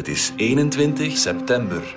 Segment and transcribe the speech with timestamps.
[0.00, 1.96] Het is 21 september.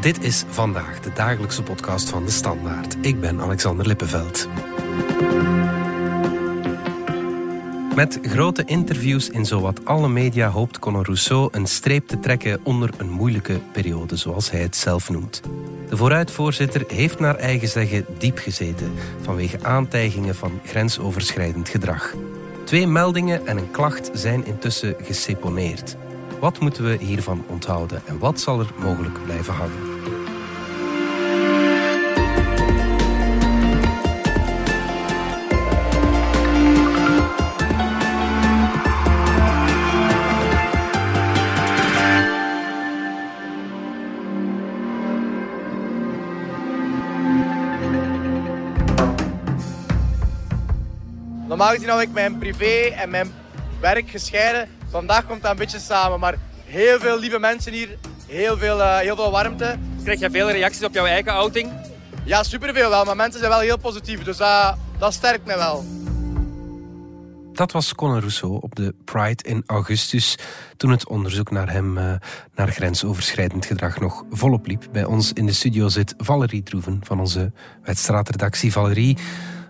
[0.00, 2.96] Dit is vandaag de dagelijkse podcast van de Standaard.
[3.00, 4.48] Ik ben Alexander Lippenveld.
[7.94, 12.90] Met grote interviews in zowat alle media hoopt Conor Rousseau een streep te trekken onder
[12.96, 15.42] een moeilijke periode, zoals hij het zelf noemt.
[15.88, 22.14] De vooruitvoorzitter heeft naar eigen zeggen diep gezeten vanwege aantijgingen van grensoverschrijdend gedrag.
[22.64, 25.96] Twee meldingen en een klacht zijn intussen geseponeerd.
[26.40, 29.96] Wat moeten we hiervan onthouden en wat zal er mogelijk blijven hangen?
[51.48, 53.32] Normaal gezien hou ik mijn privé en mijn
[53.80, 54.77] werk gescheiden.
[54.90, 56.34] Vandaag komt dat een beetje samen, maar
[56.64, 59.76] heel veel lieve mensen hier, heel veel, uh, heel veel warmte.
[60.02, 61.72] Krijg je veel reacties op jouw eigen outing?
[62.24, 65.84] Ja, superveel wel, maar mensen zijn wel heel positief, dus dat, dat sterkt mij wel.
[67.52, 70.38] Dat was Conor Rousseau op de Pride in augustus,
[70.76, 72.14] toen het onderzoek naar hem, uh,
[72.54, 74.86] naar grensoverschrijdend gedrag, nog volop liep.
[74.92, 78.72] Bij ons in de studio zit Valerie Troeven van onze wedstraatredactie.
[78.72, 79.16] Valerie,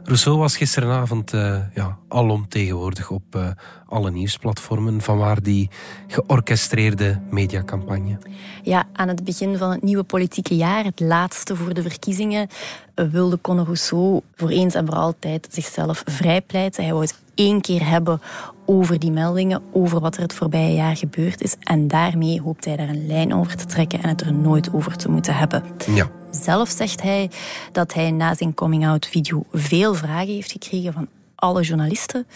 [0.05, 3.49] Rousseau was gisteravond uh, ja, alom tegenwoordig op uh,
[3.89, 5.01] alle nieuwsplatformen.
[5.01, 5.71] Vanwaar die
[6.07, 8.19] georchestreerde mediacampagne?
[8.63, 12.49] Ja, aan het begin van het nieuwe politieke jaar, het laatste voor de verkiezingen,
[12.95, 16.83] wilde Conor Rousseau voor eens en voor altijd zichzelf vrijpleiten.
[16.83, 18.21] Hij wou het één keer hebben
[18.67, 21.57] over die meldingen, over wat er het voorbije jaar gebeurd is.
[21.61, 24.97] En daarmee hoopt hij daar een lijn over te trekken en het er nooit over
[24.97, 25.63] te moeten hebben.
[25.95, 26.11] Ja.
[26.31, 27.31] Zelf zegt hij
[27.73, 32.27] dat hij na zijn coming-out video veel vragen heeft gekregen van alle journalisten.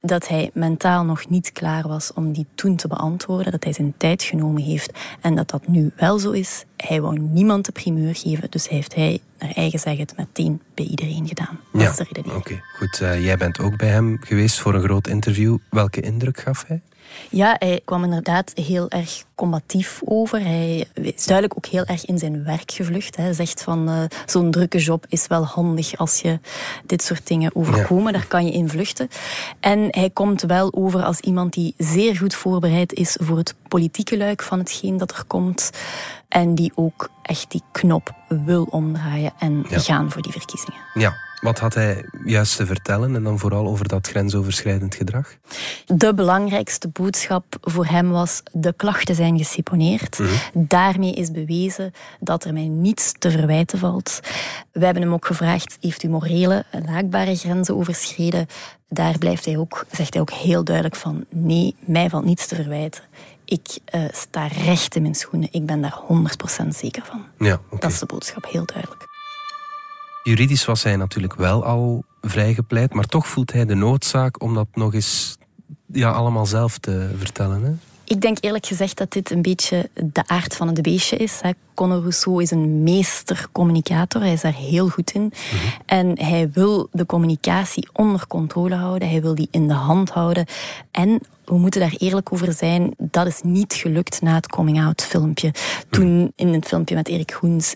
[0.00, 3.52] Dat hij mentaal nog niet klaar was om die toen te beantwoorden.
[3.52, 6.64] Dat hij zijn tijd genomen heeft en dat dat nu wel zo is.
[6.76, 10.84] Hij wou niemand de primeur geven, dus heeft hij naar eigen zeggen het meteen bij
[10.84, 11.60] iedereen gedaan.
[11.72, 11.90] Dat ja.
[11.90, 12.40] is de redenering.
[12.40, 13.00] Oké, goed.
[13.02, 15.58] Uh, jij bent ook bij hem geweest voor een groot interview.
[15.70, 16.80] Welke indruk gaf hij?
[17.30, 20.40] Ja, hij kwam inderdaad heel erg combatief over.
[20.40, 23.16] Hij is duidelijk ook heel erg in zijn werk gevlucht.
[23.16, 26.38] Hij zegt van uh, zo'n drukke job is wel handig als je
[26.86, 28.12] dit soort dingen overkomen.
[28.12, 28.18] Ja.
[28.18, 29.08] Daar kan je in vluchten.
[29.60, 34.16] En hij komt wel over als iemand die zeer goed voorbereid is voor het politieke
[34.16, 35.70] luik van hetgeen dat er komt.
[36.28, 39.78] En die ook echt die knop wil omdraaien en Ja.
[39.78, 40.80] gaan voor die verkiezingen.
[40.94, 45.34] Ja, wat had hij juist te vertellen en dan vooral over dat grensoverschrijdend gedrag?
[45.86, 50.20] De belangrijkste boodschap voor hem was: de klachten zijn geseponeerd.
[50.52, 54.20] Daarmee is bewezen dat er mij niets te verwijten valt.
[54.72, 58.46] We hebben hem ook gevraagd: heeft u morele, laakbare grenzen overschreden?
[58.88, 62.54] Daar blijft hij ook, zegt hij ook heel duidelijk van: nee, mij valt niets te
[62.54, 63.02] verwijten.
[63.44, 65.48] Ik uh, sta recht in mijn schoenen.
[65.52, 66.00] Ik ben daar
[66.64, 67.24] 100% zeker van.
[67.38, 67.60] Ja.
[67.78, 69.09] Dat is de boodschap, heel duidelijk.
[70.22, 74.66] Juridisch was hij natuurlijk wel al vrijgepleit, maar toch voelt hij de noodzaak om dat
[74.74, 75.36] nog eens
[75.86, 77.62] ja, allemaal zelf te vertellen.
[77.62, 77.72] Hè?
[78.04, 81.40] Ik denk eerlijk gezegd dat dit een beetje de aard van het beestje is.
[81.74, 84.20] Conor Rousseau is een meestercommunicator.
[84.20, 85.32] Hij is daar heel goed in.
[85.86, 89.08] En hij wil de communicatie onder controle houden.
[89.08, 90.46] Hij wil die in de hand houden.
[90.90, 92.94] En we moeten daar eerlijk over zijn.
[92.98, 95.54] Dat is niet gelukt na het coming-out filmpje.
[95.90, 97.74] Toen in het filmpje met Erik Goens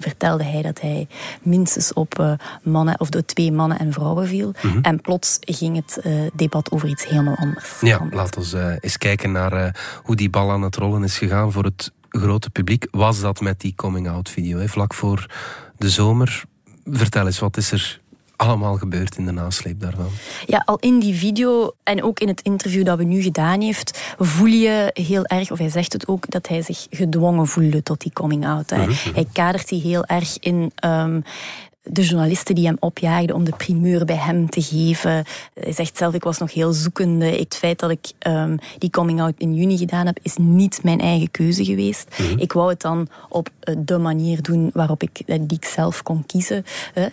[0.00, 1.08] vertelde hij dat hij
[1.42, 2.32] minstens op uh,
[2.62, 4.52] mannen, of door twee mannen en vrouwen viel.
[4.62, 4.78] Mhm.
[4.82, 7.80] En plots ging het uh, debat over iets helemaal anders.
[7.80, 11.52] Ja, laten we uh, eens kijken naar hoe die bal aan het rollen is gegaan
[11.52, 12.86] voor het grote publiek.
[12.90, 14.68] Was dat met die coming-out video, hè?
[14.68, 15.26] vlak voor
[15.76, 16.44] de zomer?
[16.84, 18.00] Vertel eens, wat is er
[18.38, 20.10] allemaal gebeurd in de nasleep daarvan?
[20.46, 24.14] Ja, al in die video en ook in het interview dat we nu gedaan heeft,
[24.18, 28.00] voel je heel erg, of hij zegt het ook, dat hij zich gedwongen voelde tot
[28.00, 28.70] die coming-out.
[28.70, 29.14] Mm -hmm.
[29.14, 30.72] Hij kadert die heel erg in...
[30.84, 31.22] Um,
[31.90, 35.24] de journalisten die hem opjaagden om de primeur bij hem te geven.
[35.54, 37.26] Hij zegt zelf, ik was nog heel zoekende.
[37.26, 41.30] Het feit dat ik um, die coming-out in juni gedaan heb, is niet mijn eigen
[41.30, 42.08] keuze geweest.
[42.10, 42.22] Mhm.
[42.22, 42.38] Mm -hmm.
[42.38, 43.48] Ik wou het dan op
[43.78, 46.64] de manier doen waarop ik, die ik zelf kon kiezen.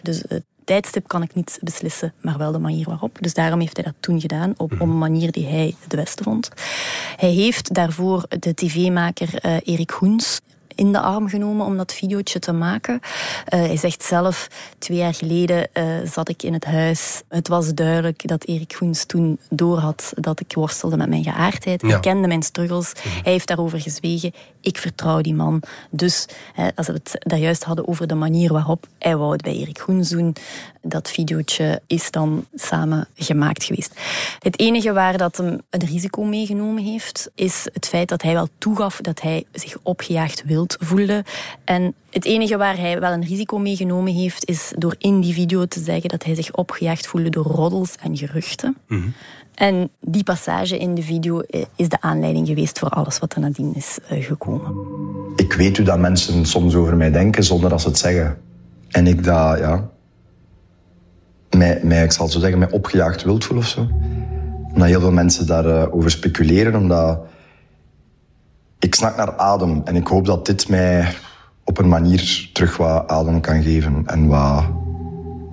[0.02, 3.18] Dus het tijdstip kan ik niet beslissen, maar wel de manier waarop.
[3.22, 6.24] Dus daarom heeft hij dat toen gedaan, op, op een manier die hij het beste
[6.24, 6.50] vond.
[7.16, 10.42] Hij heeft daarvoor de tv-maker uh, Erik Goens
[10.76, 12.94] in de arm genomen om dat videootje te maken.
[12.94, 17.22] Uh, hij zegt zelf, twee jaar geleden uh, zat ik in het huis.
[17.30, 21.82] Het was duidelijk dat Erik Goens toen doorhad dat ik worstelde met mijn geaardheid.
[21.82, 21.88] Ja.
[21.88, 22.94] Hij kende mijn struggles.
[22.94, 23.24] Mhm.
[23.24, 24.34] Hij heeft daarover gezwegen.
[24.62, 25.62] Ik vertrouw die man.
[25.90, 26.28] Dus
[26.76, 29.80] als we het daar juist hadden over de manier waarop hij wou het bij Erik
[29.80, 30.36] Goens doen,
[30.88, 34.00] dat videootje is dan samen gemaakt geweest.
[34.40, 38.48] Het enige waar dat hem een risico meegenomen heeft, is het feit dat hij wel
[38.58, 41.24] toegaf dat hij zich opgejaagd wild voelde.
[41.64, 45.66] En het enige waar hij wel een risico meegenomen heeft, is door in die video
[45.66, 48.78] te zeggen dat hij zich opgejaagd voelde door roddels en geruchten.
[48.88, 49.08] Mhm.
[49.56, 53.40] En die passage in de video eh, is de aanleiding geweest voor alles wat er
[53.40, 54.74] nadien is eh, gekomen.
[55.36, 58.38] Ik weet hoe dat mensen soms over mij denken zonder dat ze het zeggen.
[58.90, 59.90] En ik dat, ja,
[61.58, 63.88] mij, mij, ik zal zo zeggen, mij opgejaagd wild voel of zo.
[64.74, 67.20] Omdat heel veel mensen daarover over speculeren, omdat
[68.80, 69.82] ik snak naar adem.
[69.86, 71.14] En ik hoop dat dit mij
[71.64, 74.64] op een manier terug wat adem kan geven en wat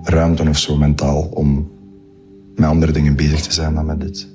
[0.01, 1.71] ruimte of zo mentaal om
[2.55, 4.31] met andere dingen bezig te zijn dan met dit.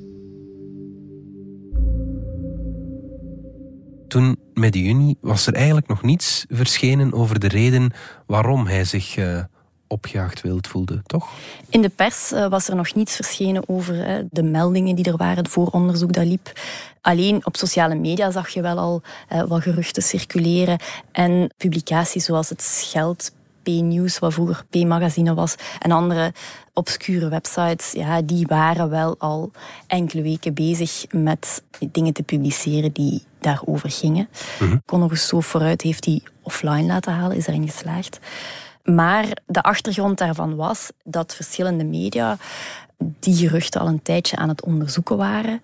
[4.08, 7.90] Toen met juni was er eigenlijk nog niets verschenen over de reden
[8.26, 9.44] waarom hij zich uh,
[9.88, 11.28] opgejaagd wild voelde, toch?
[11.68, 15.16] In de pers uh, was er nog niets verschenen over uh, de meldingen die er
[15.16, 16.52] waren, het vooronderzoek dat liep.
[17.00, 19.02] Alleen op sociale media zag je wel al
[19.32, 20.78] uh, wat geruchten circuleren
[21.12, 23.32] en publicaties zoals het Scheld
[23.62, 26.32] P-nieuws, wat vroeger P-magazine was, en andere
[26.72, 29.50] obscure websites, ja, die waren wel al
[29.86, 31.62] enkele weken bezig met
[31.92, 34.28] dingen te publiceren die daarover gingen.
[34.60, 34.82] Mm -hmm.
[34.86, 38.18] Conor Rousseau vooruit heeft die offline laten halen, is erin geslaagd.
[38.94, 42.36] Maar de achtergrond daarvan was dat verschillende media
[43.20, 45.62] die geruchten al een tijdje aan het onderzoeken waren.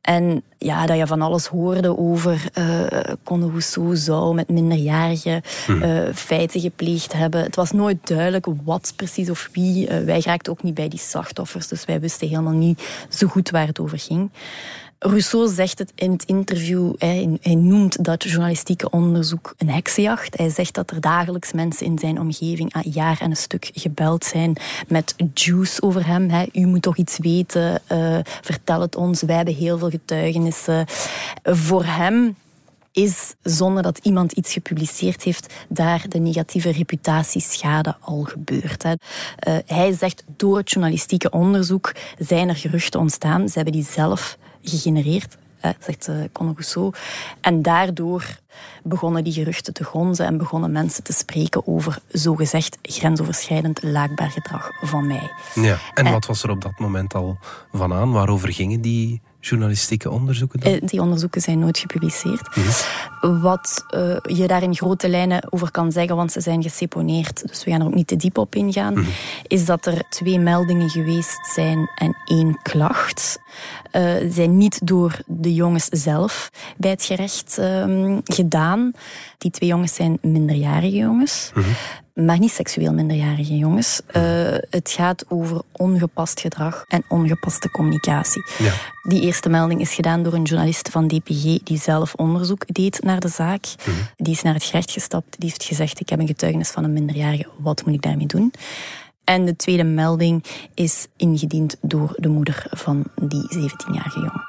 [0.00, 2.86] En ja, dat je van alles hoorde over uh,
[3.22, 7.42] Conde Rousseau zou met minderjarigen uh, feiten gepleegd hebben.
[7.42, 9.88] Het was nooit duidelijk wat precies of wie.
[9.88, 13.50] Uh, wij raakten ook niet bij die slachtoffers, dus wij wisten helemaal niet zo goed
[13.50, 14.30] waar het over ging.
[14.98, 20.36] Rousseau zegt het in het interview, hij, hij, noemt dat journalistieke onderzoek een heksenjacht.
[20.36, 24.24] Hij zegt dat er dagelijks mensen in zijn omgeving een jaar en een stuk gebeld
[24.24, 24.56] zijn
[24.88, 26.30] met juice over hem.
[26.30, 26.44] Hè.
[26.52, 30.86] U moet toch iets weten, uh, vertel het ons, wij hebben heel veel getuigenissen.
[31.42, 32.36] Voor hem
[32.92, 38.82] is, zonder dat iemand iets gepubliceerd heeft, daar de negatieve reputatieschade al gebeurd.
[38.82, 38.92] Hè.
[38.92, 43.48] Uh, hij zegt, door het journalistieke onderzoek zijn er geruchten ontstaan.
[43.48, 46.92] Ze hebben die zelf gegenereerd, hè, zegt uh, Conor Rousseau.
[47.40, 48.38] En daardoor
[48.82, 54.70] begonnen die geruchten te gonzen en begonnen mensen te spreken over zogezegd grensoverschrijdend laakbaar gedrag
[54.80, 55.30] van mij.
[55.54, 57.38] Ja, en, en wat was er op dat moment al
[57.72, 58.12] van aan?
[58.12, 60.72] Waarover gingen die journalistieke onderzoeken dan?
[60.72, 62.56] Eh, die onderzoeken zijn nooit gepubliceerd.
[62.56, 63.40] Mhm.
[63.40, 67.64] Wat uh, je daar in grote lijnen over kan zeggen, want ze zijn geseponeerd, dus
[67.64, 69.04] we gaan er ook niet te diep op ingaan, mm
[69.46, 73.38] is dat er twee meldingen geweest zijn en één klacht.
[73.92, 78.92] Uh, zijn niet door de jongens zelf bij het gerecht uh, gedaan.
[79.38, 81.50] Die twee jongens zijn minderjarige jongens.
[81.54, 81.64] Mm
[82.24, 84.00] maar niet seksueel minderjarige jongens.
[84.06, 84.22] Uh,
[84.70, 88.44] het gaat over ongepast gedrag en ongepaste communicatie.
[88.58, 88.72] Ja.
[89.02, 93.20] Die eerste melding is gedaan door een journalist van DPG die zelf onderzoek deed naar
[93.20, 93.64] de zaak.
[93.78, 93.96] Mhm.
[94.16, 96.92] Die is naar het gerecht gestapt, die heeft gezegd ik heb een getuigenis van een
[96.92, 98.52] minderjarige, wat moet ik daarmee doen?
[99.24, 104.44] En de tweede melding is ingediend door de moeder van die 17-jarige jongen.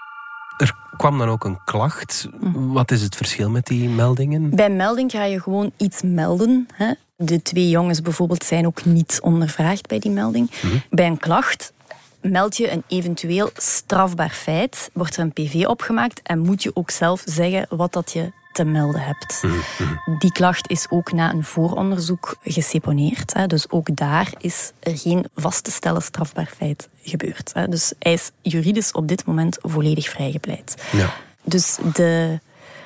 [0.58, 2.28] Er kwam dan ook een klacht.
[2.40, 2.68] Mhm.
[2.68, 4.50] Wat is het verschil met die meldingen?
[4.50, 6.68] Bij melding ga je gewoon iets melden.
[6.74, 6.94] Hè?
[7.20, 10.52] De twee jongens bijvoorbeeld zijn ook niet ondervraagd bij die melding.
[10.62, 10.78] Mhm.
[10.90, 11.74] Bij een klacht
[12.22, 16.90] meld je een eventueel strafbaar feit, wordt er een PV opgemaakt en moet je ook
[16.90, 19.44] zelf zeggen wat dat je te melden hebt.
[19.44, 20.18] Mhm, mhm.
[20.20, 23.50] Die klacht is ook na een vooronderzoek geseponeerd.
[23.50, 27.54] Dus ook daar is er geen vast te stellen strafbaar feit gebeurd.
[27.70, 30.84] Dus hij is juridisch op dit moment volledig vrijgepleit.
[30.92, 31.14] Ja.
[31.44, 32.40] Dus de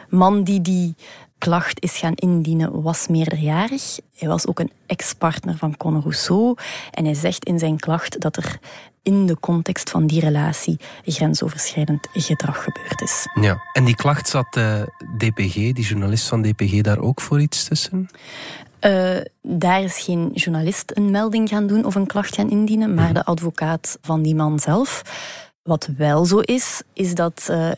[0.10, 0.96] man die die
[1.42, 4.00] klacht is gaan indienen, was meerderjarig.
[4.16, 6.56] Hij was ook een ex-partner van Conor Rousseau.
[6.92, 8.60] En hij zegt in zijn klacht dat er
[9.04, 13.28] in de context van die relatie grensoverschrijdend gedrag gebeurd is.
[13.42, 14.82] Ja, en die klacht zat uh,
[15.18, 18.10] DPG, die journalist van DPG, daar ook voor iets tussen?
[18.82, 23.06] Uh, daar is geen journalist een melding gaan doen of een klacht gaan indienen, maar
[23.06, 23.14] mhm.
[23.14, 25.02] de advocaat van die man zelf.
[25.64, 27.72] Wat wel zo is, is dat uh,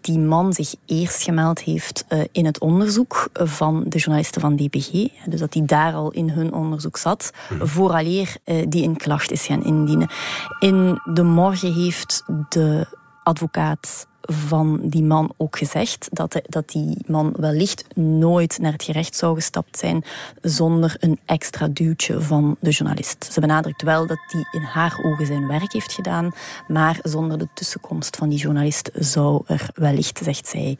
[0.00, 4.90] die man zich eerst gemeld heeft uh, in het onderzoek van de journalisten van DPG.
[5.26, 7.66] Dus dat hij daar al in hun onderzoek zat, mm.
[7.66, 10.10] vooraleer uh, die een klacht is gaan indienen.
[10.58, 12.86] In de morgen heeft de
[13.22, 19.16] advocaat van die man ook gezegd dat, dat die man wellicht nooit naar het gerecht
[19.16, 20.04] zou gestapt zijn
[20.42, 23.28] zonder een extra duwtje van de journalist.
[23.32, 26.32] Ze benadrukt wel dat hij in haar ogen zijn werk heeft gedaan,
[26.68, 30.78] maar zonder de tussenkomst van die journalist zou er wellicht, zegt zij,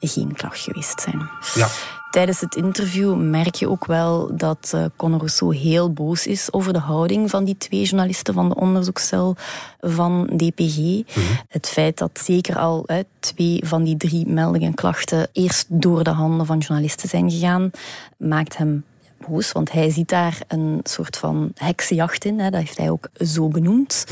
[0.00, 1.30] geen klacht geweest zijn.
[1.54, 1.68] Ja.
[2.14, 6.72] Tijdens het interview merk je ook wel dat uh, Conor Rousseau heel boos is over
[6.72, 9.36] de houding van die twee journalisten van de onderzoekscel
[9.80, 11.02] van DPG.
[11.48, 12.86] Het feit dat zeker al
[13.20, 17.70] twee van die drie meldingen klachten eerst door de handen van journalisten zijn gegaan,
[18.16, 18.84] maakt hem
[19.28, 22.38] boos, want hij ziet daar een soort van heksenjacht in.
[22.38, 24.04] Hè, dat heeft hij ook zo benoemd.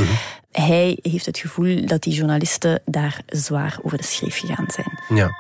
[0.52, 5.18] Hij heeft het gevoel dat die journalisten daar zwaar over de schreef gegaan zijn.
[5.18, 5.30] Ja.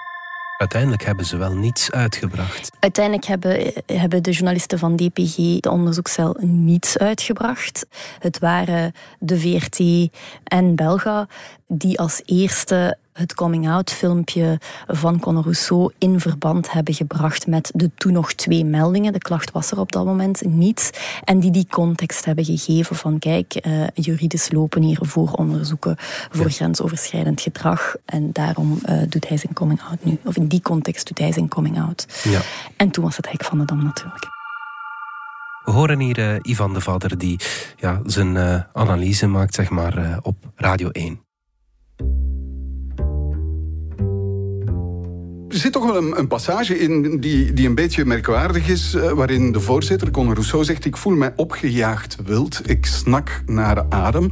[0.62, 2.70] Uiteindelijk hebben ze wel niets uitgebracht.
[2.80, 7.86] Uiteindelijk hebben, hebben de journalisten van DPG, de onderzoekscel, niets uitgebracht.
[8.18, 10.08] Het waren de VRT
[10.44, 11.26] en Belga
[11.66, 17.90] die als eerste het coming-out filmpje van Conor Rousseau in verband hebben gebracht met de
[17.94, 19.12] toen nog twee meldingen.
[19.12, 21.00] De klacht was er op dat moment niet.
[21.24, 25.96] En die die context hebben gegeven van kijk, uh, juridisch lopen hier voor onderzoeken
[26.30, 27.96] voor grensoverschrijdend gedrag.
[28.04, 30.18] En daarom uh, doet hij zijn coming-out nu.
[30.24, 32.06] Of in die context doet hij zijn coming-out.
[32.22, 32.40] Ja.
[32.76, 34.30] En toen was het hek van de dam natuurlijk.
[35.64, 37.40] We horen hier uh, Ivan de Vader die
[37.76, 41.20] ja, zijn analyse maakt zeg maar, op Radio 1.
[45.58, 49.52] Zit toch wel een, een, passage in die, die een beetje merkwaardig is, uh, waarin
[49.52, 54.30] de voorzitter, Conor Rousseau, zegt: Ik voel mij opgejaagd wild, ik snak naar adem.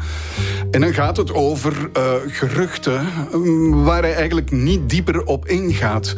[0.70, 6.14] En dan gaat het over uh, geruchten um, waar hij eigenlijk niet dieper op ingaat.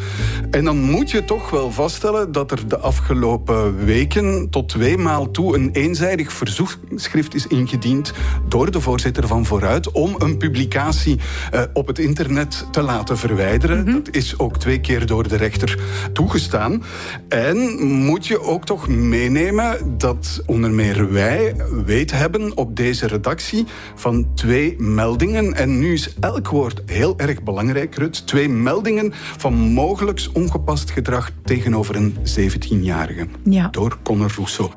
[0.50, 5.30] En dan moet je toch wel vaststellen dat er de afgelopen weken tot twee maal
[5.30, 8.12] toe een eenzijdig verzoekschrift is ingediend
[8.48, 11.18] door de voorzitter van Vooruit om een publicatie
[11.54, 13.78] uh, op het internet te laten verwijderen.
[13.78, 13.94] Mm -hmm.
[14.04, 15.78] Dat is ook twee keer door de rechter
[16.12, 16.82] toegestaan.
[17.28, 23.66] En moet je ook toch meenemen dat onder meer wij weet hebben op deze redactie
[23.94, 25.54] van twee meldingen.
[25.54, 28.26] En nu is elk woord heel erg belangrijk, Rut.
[28.26, 33.26] Twee meldingen van mogelijks ongepast gedrag tegenover een 17-jarige.
[33.44, 33.68] Ja.
[33.68, 34.70] Door Conor Rousseau.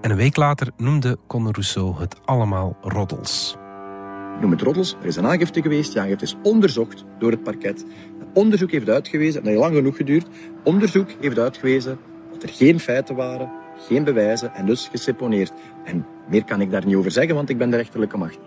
[0.00, 3.56] En een week later noemde Conor Rousseau het allemaal roddels.
[4.36, 4.96] Ik noem het roddels.
[5.00, 5.92] Er is een aangifte geweest.
[5.92, 7.84] Die aangifte is onderzocht door het parket.
[8.36, 10.26] Onderzoek heeft uitgewezen, en dat heeft lang genoeg geduurd,
[10.64, 11.98] onderzoek heeft uitgewezen
[12.32, 13.50] dat er geen feiten waren,
[13.88, 15.52] geen bewijzen en dus geseponeerd.
[15.84, 18.38] En meer kan ik daar niet over zeggen, want ik ben de rechterlijke macht.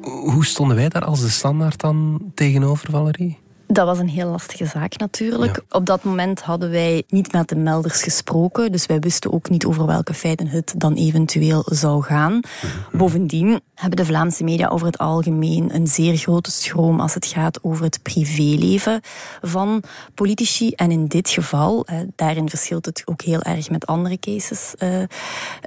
[0.00, 3.38] Hoe stonden wij daar als de standaard dan tegenover, Valerie?
[3.72, 5.62] Dat was een heel lastige zaak natuurlijk.
[5.70, 9.64] Op dat moment hadden wij niet met de melders gesproken, dus wij wisten ook niet
[9.64, 12.32] over welke feiten het dan eventueel zou gaan.
[12.32, 12.98] Mhm.
[12.98, 17.62] Bovendien hebben de Vlaamse media over het algemeen een zeer grote schroom als het gaat
[17.62, 19.00] over het privéleven
[19.40, 19.82] van
[20.14, 20.70] politici.
[20.70, 21.86] En in dit geval,
[22.16, 25.02] daarin verschilt het ook heel erg met andere cases, eh,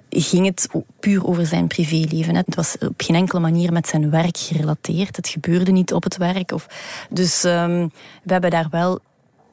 [0.10, 0.70] ging het
[1.00, 2.36] puur over zijn privéleven.
[2.36, 5.16] Het was op geen enkele manier met zijn werk gerelateerd.
[5.16, 6.52] Het gebeurde niet op het werk.
[6.52, 6.68] Of,
[7.10, 7.92] dus um,
[8.24, 9.00] we hebben daar wel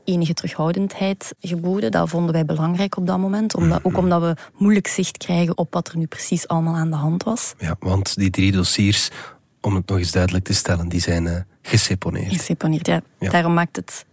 [0.04, 1.90] enige terughoudendheid geboden.
[1.90, 3.54] Dat vonden wij belangrijk op dat moment.
[3.54, 6.96] Omdat, ook omdat we moeilijk zicht krijgen op wat er nu precies allemaal aan de
[6.96, 7.54] hand was.
[7.58, 9.10] Ja, want die drie dossiers,
[9.60, 12.32] om het nog eens duidelijk te stellen, die zijn uh, geseponeerd.
[12.32, 13.00] Geseponeerd, ja.
[13.18, 13.30] ja.
[13.30, 14.04] Daarom maakt het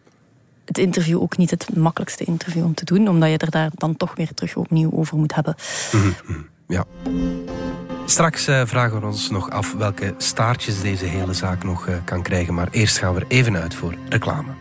[0.68, 3.98] het interview ook niet het makkelijkste interview om te doen, omdat je er daar dan
[3.98, 5.56] toch weer terug opnieuw over moet hebben.
[5.92, 6.48] Mm -hmm.
[6.68, 6.86] Ja.
[8.10, 12.22] Straks uh, vragen we ons nog af welke staartjes deze hele zaak nog uh, kan
[12.22, 12.54] krijgen.
[12.54, 14.52] Maar eerst gaan we er even uit voor reclame.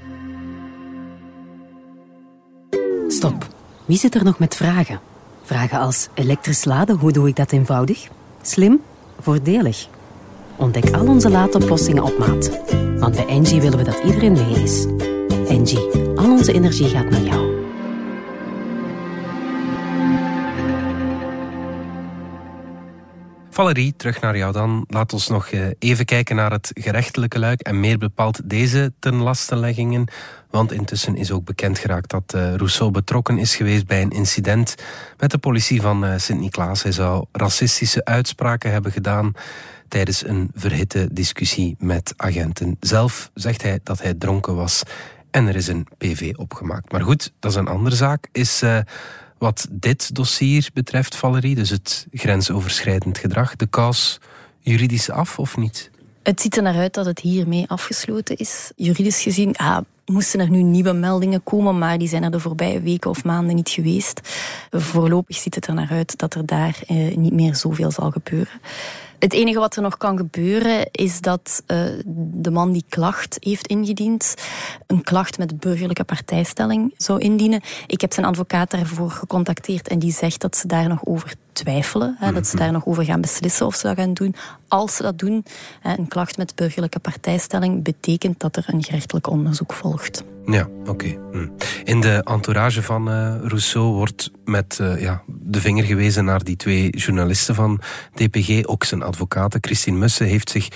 [3.08, 3.46] Stop.
[3.84, 5.00] Wie zit er nog met vragen?
[5.42, 8.08] Vragen als elektrisch laden, hoe doe ik dat eenvoudig?
[8.42, 8.80] Slim?
[9.20, 9.88] Voordelig?
[10.56, 12.50] Ontdek al onze laadoplossingen op maat.
[12.98, 14.86] Want bij Engie willen we dat iedereen mee is.
[15.48, 17.45] Engie, al onze energie gaat naar jou.
[23.56, 24.84] Valerie, terug naar jou dan.
[24.88, 30.08] Laat ons nog eh, even kijken naar het gerechtelijke luik en meer bepaald deze tenlasteleggingen.
[30.50, 34.74] Want intussen is ook bekend geraakt dat uh, Rousseau betrokken is geweest bij een incident
[35.18, 36.82] met de politie van uh, Sint-Niklaas.
[36.82, 39.32] Hij zou racistische uitspraken hebben gedaan
[39.88, 42.76] tijdens een verhitte discussie met agenten.
[42.80, 44.82] Zelf zegt hij dat hij dronken was
[45.30, 46.92] en er is een PV opgemaakt.
[46.92, 48.28] Maar goed, dat is een andere zaak.
[48.32, 48.62] Is
[49.38, 54.20] wat dit dossier betreft, Valerie, dus het grensoverschrijdend gedrag, de kous
[54.60, 55.90] juridisch af of niet?
[56.22, 58.72] Het ziet er naar uit dat het hiermee afgesloten is.
[58.76, 62.80] Juridisch gezien ja, moesten er nu nieuwe meldingen komen, maar die zijn er de voorbije
[62.80, 64.20] weken of maanden niet geweest.
[64.70, 68.60] Voorlopig ziet het er naar uit dat er daar eh, niet meer zoveel zal gebeuren.
[69.18, 71.78] Het enige wat er nog kan gebeuren is dat uh,
[72.16, 74.34] de man die klacht heeft ingediend,
[74.86, 77.60] een klacht met burgerlijke partijstelling zou indienen.
[77.86, 82.16] Ik heb zijn advocaat daarvoor gecontacteerd en die zegt dat ze daar nog over twijfelen.
[82.18, 82.64] Hè, dat ze mhm.
[82.64, 84.34] daar nog over gaan beslissen of ze dat gaan doen.
[84.68, 85.44] Als ze dat doen,
[85.80, 90.24] hè, een klacht met burgerlijke partijstelling betekent dat er een gerechtelijk onderzoek volgt.
[90.46, 91.18] Ja, oké.
[91.32, 91.48] Hm.
[91.84, 96.56] In de entourage van uh, Rousseau wordt met uh, ja, de vinger gewezen naar die
[96.56, 97.80] twee journalisten van
[98.14, 98.66] DPG.
[98.66, 100.68] Ook zijn advocaat, Christine Mussen, heeft zich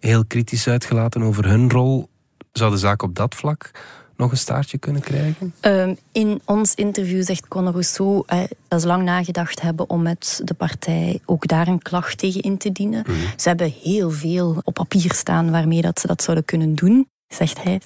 [0.00, 2.08] heel kritisch uitgelaten over hun rol.
[2.52, 3.70] Zou de zaak op dat vlak
[4.16, 5.54] nog een staartje kunnen krijgen?
[5.60, 10.40] Um, in ons interview zegt Conor Rousseau uh, dat ze lang nagedacht hebben om met
[10.44, 13.04] de partij ook daar een klacht tegen in te dienen.
[13.08, 13.14] Mm.
[13.36, 17.62] Ze hebben heel veel op papier staan waarmee dat ze dat zouden kunnen doen, zegt
[17.62, 17.80] hij.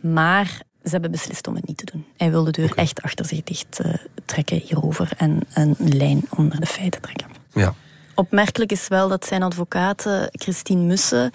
[0.00, 2.04] Maar ze hebben beslist om het niet te doen.
[2.16, 6.60] Hij wil de deur echt achter zich dicht uh, trekken hierover en een lijn onder
[6.60, 7.26] de feiten trekken.
[7.52, 7.74] Ja.
[8.14, 11.30] Opmerkelijk is wel dat zijn advocaat Christine Mussen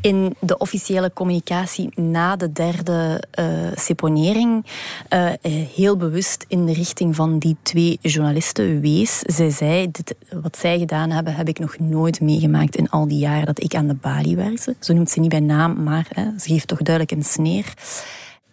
[0.00, 4.66] in de officiële communicatie na de derde uh, seponering
[5.10, 5.30] uh,
[5.74, 9.18] heel bewust in de richting van die twee journalisten wees.
[9.18, 13.18] Zij zei, dit, wat zij gedaan hebben, heb ik nog nooit meegemaakt in al die
[13.18, 14.76] jaren dat ik aan de balie werkte.
[14.80, 17.74] Zo noemt ze niet bij naam, maar hè, ze geeft toch duidelijk een sneer.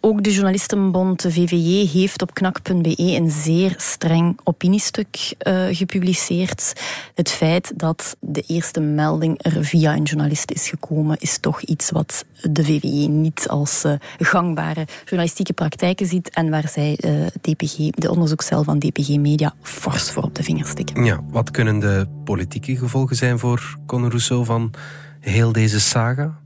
[0.00, 6.72] Ook de journalistenbond de VVJ heeft op knak.be een zeer streng opiniestuk uh, gepubliceerd.
[7.14, 11.90] Het feit dat de eerste melding er via een journalist is gekomen, is toch iets
[11.90, 17.76] wat de VVJ niet als uh, gangbare journalistieke praktijken ziet en waar zij uh, DPG,
[17.90, 21.04] de onderzoekscel van DPG Media fors voor op de vingers stikken.
[21.04, 24.70] Ja, wat kunnen de politieke gevolgen zijn voor Conor Rousseau van
[25.20, 26.38] heel deze saga?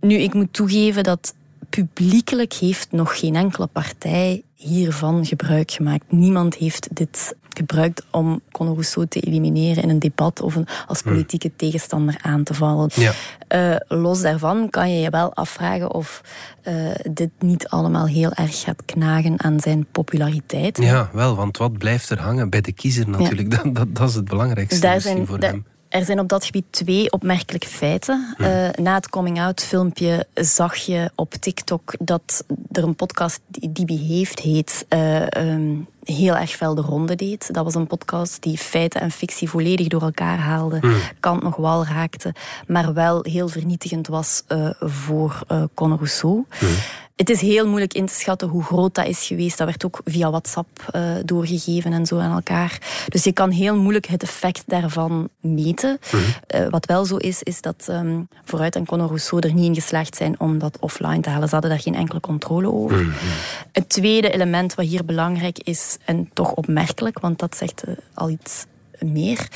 [0.00, 1.34] Nu, ik moet toegeven dat
[1.74, 6.04] publiekelijk heeft nog geen enkele partij hiervan gebruik gemaakt.
[6.08, 11.02] Niemand heeft dit gebruikt om Conor Rousseau te elimineren in een debat of een, als
[11.02, 11.12] hmm.
[11.12, 12.90] politieke tegenstander aan te vallen.
[12.94, 13.12] Ja.
[13.54, 16.20] Uh, los daarvan kan je je wel afvragen of
[16.68, 20.78] uh, dit niet allemaal heel erg gaat knagen aan zijn populariteit.
[20.78, 23.52] Ja, wel, want wat blijft er hangen bij de kiezer natuurlijk?
[23.52, 23.62] Ja.
[23.62, 25.64] Dat, dat, dat, is het belangrijkste Daar zijn, voor hem.
[25.94, 28.34] Er zijn op dat gebied twee opmerkelijke feiten.
[28.38, 34.38] Uh, na het coming-out filmpje zag je op TikTok dat er een podcast die Beheeft
[34.38, 34.86] heet...
[34.88, 37.54] Uh, um, heel erg fel de ronde deed.
[37.54, 40.78] Dat was een podcast die feiten en fictie volledig door elkaar haalde.
[40.80, 40.94] Mm.
[41.20, 42.34] Kant nog wel raakte,
[42.66, 46.44] maar wel heel vernietigend was uh, voor uh, Conor Rousseau.
[46.60, 46.68] Mm.
[47.16, 49.58] Het is heel moeilijk in te schatten hoe groot dat is geweest.
[49.58, 52.78] Dat werd ook via WhatsApp uh, doorgegeven en zo aan elkaar.
[53.08, 55.98] Dus je kan heel moeilijk het effect daarvan meten.
[56.12, 56.20] Mm.
[56.20, 59.74] Uh, wat wel zo is, is dat um, Vooruit en Conor Rousseau er niet in
[59.74, 61.48] geslaagd zijn om dat offline te halen.
[61.48, 62.96] Ze hadden daar geen enkele controle over.
[62.96, 63.30] Mm-hmm.
[63.72, 68.30] Het tweede element wat hier belangrijk is, en toch opmerkelijk, want dat zegt uh, al
[68.30, 68.64] iets
[69.00, 69.48] meer,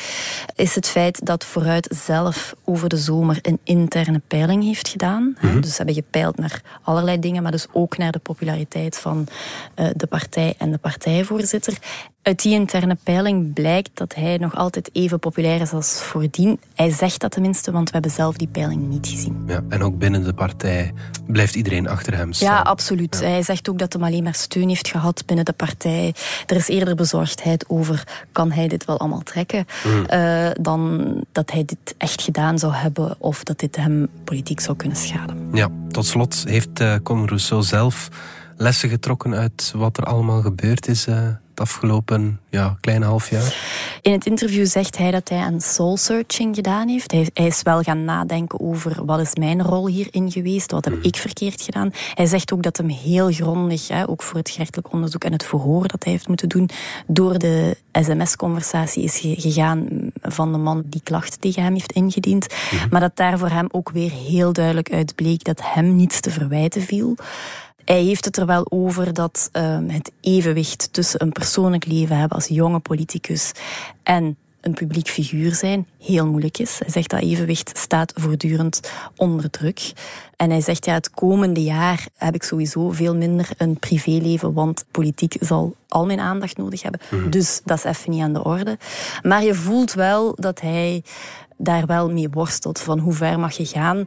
[0.55, 5.37] is het feit dat Vooruit zelf over de zomer een interne peiling heeft gedaan.
[5.41, 5.61] Mhm.
[5.61, 9.27] Dus ze hebben gepeild naar allerlei dingen, maar dus ook naar de populariteit van
[9.77, 11.79] uh, de partij en de partijvoorzitter.
[12.29, 16.61] Uit die interne peiling blijkt dat hij nog altijd even populair is als voordien.
[16.75, 19.43] Hij zegt dat tenminste, want we hebben zelf die peiling niet gezien.
[19.47, 20.93] Ja, en ook binnen de partij
[21.27, 22.49] blijft iedereen achter hem staan.
[22.49, 23.21] Ja, absoluut.
[23.21, 26.15] Hij zegt ook dat hij alleen maar steun heeft gehad binnen de partij.
[26.47, 30.07] Er is eerder bezorgdheid over, kan hij dit wel allemaal trekken, mm.
[30.11, 34.77] uh, dan dat hij dit echt gedaan zou hebben of dat dit hem politiek zou
[34.77, 35.49] kunnen schaden.
[35.53, 38.09] Ja, tot slot heeft uh, Conor Rousseau zelf
[38.57, 41.07] lessen getrokken uit wat er allemaal gebeurd is...
[41.07, 41.29] Uh
[41.61, 43.57] afgelopen ja, kleine half jaar?
[44.03, 47.13] In het interview zegt hij dat hij een soul searching gedaan heeft.
[47.13, 51.07] Hij, is wel gaan nadenken over wat is mijn rol hierin geweest, wat heb mhm.
[51.07, 51.91] ik verkeerd gedaan.
[52.15, 55.45] Hij zegt ook dat hem heel grondig, hè, ook voor het gerechtelijk onderzoek en het
[55.45, 56.71] verhoor dat hij heeft moeten doen,
[57.07, 59.89] door de sms-conversatie is gegaan
[60.23, 62.47] van de man die klacht tegen hem heeft ingediend.
[62.71, 62.87] Mhm.
[62.91, 66.31] Maar dat daar voor hem ook weer heel duidelijk uit bleek dat hem niets te
[66.31, 67.17] verwijten viel.
[67.89, 72.37] Hij heeft het er wel over dat um, het evenwicht tussen een persoonlijk leven hebben
[72.37, 73.53] als jonge politicus
[74.03, 76.79] en een publiek figuur zijn heel moeilijk is.
[76.79, 79.93] Hij zegt dat evenwicht staat voortdurend onder druk.
[80.39, 84.85] En hij zegt ja, het komende jaar heb ik sowieso veel minder een privéleven, want
[84.91, 87.01] politiek zal al mijn aandacht nodig hebben.
[87.11, 87.31] Mhm.
[87.31, 88.79] Dus dat is even niet aan de orde.
[89.23, 91.03] Maar je voelt wel dat hij
[91.59, 92.81] daar wel mee worstelt.
[92.81, 94.05] Van hoe ver mag je gaan?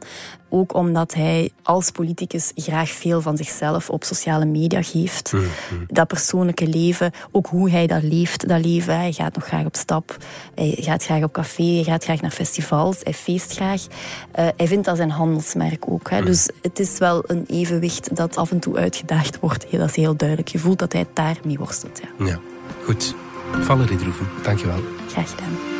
[0.48, 5.32] Ook omdat hij als politicus graag veel van zichzelf op sociale media geeft.
[5.32, 5.84] Mm, mm.
[5.86, 8.96] Dat persoonlijke leven, ook hoe hij dat leeft, dat leven.
[8.96, 10.16] Hij gaat nog graag op stap,
[10.54, 13.82] hij gaat graag op café, hij gaat graag naar festivals, hij feest graag.
[13.82, 16.10] Uh, hij vindt dat zijn handelsmerk ook.
[16.10, 16.21] Hè.
[16.22, 16.28] Mm.
[16.28, 19.66] Dus het is wel een evenwicht dat af en toe uitgedaagd wordt.
[19.70, 20.48] Dat is heel duidelijk.
[20.48, 22.00] Je voelt dat hij daarmee worstelt.
[22.18, 22.40] Ja, ja.
[22.84, 23.14] goed.
[23.60, 24.80] Valerie Droeven, dankjewel.
[25.08, 25.72] Graag gedaan.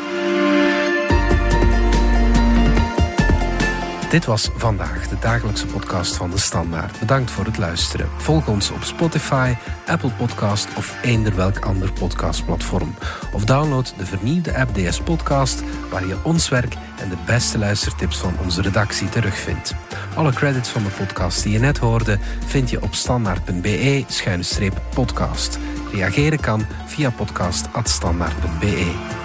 [4.13, 6.99] Dit was vandaag de dagelijkse podcast van de Standaard.
[6.99, 8.09] Bedankt voor het luisteren.
[8.17, 9.53] Volg ons op Spotify,
[9.87, 12.95] Apple Podcast of eender welk ander podcastplatform.
[13.33, 18.17] Of download de vernieuwde app DS Podcast, waar je ons werk en de beste luistertips
[18.17, 19.73] van onze redactie terugvindt.
[20.15, 25.59] Alle credits van de podcast die je net hoorde vind je op standaard.be-podcast.
[25.91, 29.22] Reageren kan via podcast.standaard.be.